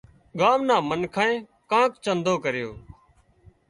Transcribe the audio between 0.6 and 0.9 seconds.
نان